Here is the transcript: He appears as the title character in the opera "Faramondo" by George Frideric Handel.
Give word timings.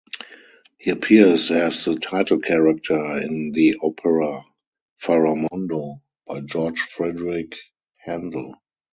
He 0.79 0.89
appears 0.89 1.51
as 1.51 1.85
the 1.85 1.93
title 1.95 2.39
character 2.39 3.19
in 3.19 3.51
the 3.51 3.75
opera 3.83 4.43
"Faramondo" 4.99 6.01
by 6.25 6.39
George 6.39 6.79
Frideric 6.79 7.53
Handel. 7.97 8.55